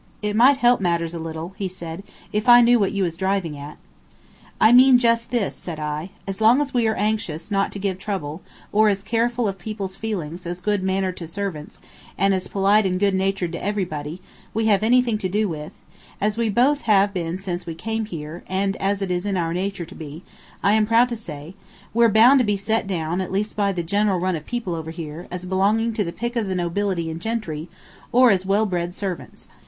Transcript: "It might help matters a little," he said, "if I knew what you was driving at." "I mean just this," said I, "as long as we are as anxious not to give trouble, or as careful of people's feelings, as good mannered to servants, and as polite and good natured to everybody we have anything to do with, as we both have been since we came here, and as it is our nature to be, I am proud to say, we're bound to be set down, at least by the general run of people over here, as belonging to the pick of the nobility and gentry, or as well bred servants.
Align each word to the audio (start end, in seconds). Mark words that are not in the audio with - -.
"It 0.23 0.35
might 0.35 0.57
help 0.57 0.81
matters 0.81 1.13
a 1.13 1.19
little," 1.19 1.53
he 1.57 1.67
said, 1.67 2.01
"if 2.33 2.49
I 2.49 2.61
knew 2.61 2.79
what 2.79 2.91
you 2.91 3.03
was 3.03 3.15
driving 3.15 3.55
at." 3.55 3.77
"I 4.59 4.71
mean 4.71 4.97
just 4.97 5.29
this," 5.29 5.55
said 5.55 5.79
I, 5.79 6.09
"as 6.25 6.41
long 6.41 6.59
as 6.59 6.73
we 6.73 6.87
are 6.87 6.95
as 6.95 6.99
anxious 7.03 7.51
not 7.51 7.71
to 7.71 7.77
give 7.77 7.99
trouble, 7.99 8.41
or 8.71 8.89
as 8.89 9.03
careful 9.03 9.47
of 9.47 9.59
people's 9.59 9.95
feelings, 9.95 10.47
as 10.47 10.59
good 10.59 10.81
mannered 10.81 11.17
to 11.17 11.27
servants, 11.27 11.77
and 12.17 12.33
as 12.33 12.47
polite 12.47 12.87
and 12.87 12.99
good 12.99 13.13
natured 13.13 13.51
to 13.51 13.63
everybody 13.63 14.23
we 14.55 14.65
have 14.65 14.81
anything 14.81 15.19
to 15.19 15.29
do 15.29 15.47
with, 15.47 15.79
as 16.19 16.35
we 16.35 16.49
both 16.49 16.81
have 16.89 17.13
been 17.13 17.37
since 17.37 17.67
we 17.67 17.75
came 17.75 18.05
here, 18.05 18.43
and 18.47 18.75
as 18.77 19.03
it 19.03 19.11
is 19.11 19.27
our 19.27 19.53
nature 19.53 19.85
to 19.85 19.93
be, 19.93 20.23
I 20.63 20.71
am 20.73 20.87
proud 20.87 21.09
to 21.09 21.15
say, 21.15 21.53
we're 21.93 22.09
bound 22.09 22.39
to 22.39 22.43
be 22.43 22.57
set 22.57 22.87
down, 22.87 23.21
at 23.21 23.31
least 23.31 23.55
by 23.55 23.71
the 23.71 23.83
general 23.83 24.19
run 24.19 24.35
of 24.35 24.47
people 24.47 24.73
over 24.73 24.89
here, 24.89 25.27
as 25.29 25.45
belonging 25.45 25.93
to 25.93 26.03
the 26.03 26.11
pick 26.11 26.35
of 26.35 26.47
the 26.47 26.55
nobility 26.55 27.11
and 27.11 27.21
gentry, 27.21 27.69
or 28.11 28.31
as 28.31 28.47
well 28.47 28.65
bred 28.65 28.95
servants. 28.95 29.47